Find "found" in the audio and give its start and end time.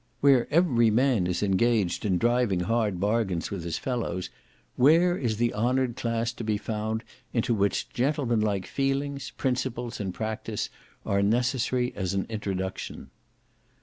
6.57-7.03